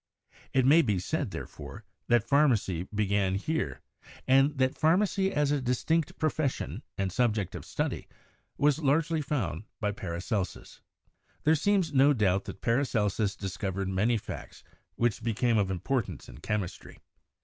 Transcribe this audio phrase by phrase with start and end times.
[0.51, 3.81] It may be said, therefore, that pharmacy began here,
[4.27, 8.07] and 66 CHEMISTRY that pharmacy as a distinct profession and subject of study
[8.57, 10.81] was largely founded by Paracelsus.
[11.43, 14.63] There seems no doubt that Paracelsus discovered many facts
[14.95, 16.97] which became of importance in chemistry.